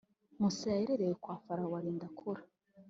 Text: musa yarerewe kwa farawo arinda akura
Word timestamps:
musa 0.39 0.67
yarerewe 0.77 1.13
kwa 1.23 1.35
farawo 1.43 1.73
arinda 1.79 2.05
akura 2.09 2.41